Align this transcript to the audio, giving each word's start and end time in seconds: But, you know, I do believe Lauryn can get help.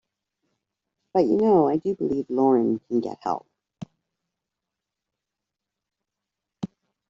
But, 1.13 1.27
you 1.27 1.37
know, 1.37 1.69
I 1.69 1.77
do 1.77 1.93
believe 1.93 2.25
Lauryn 2.27 2.79
can 2.87 3.01
get 3.01 3.19
help. 3.21 3.45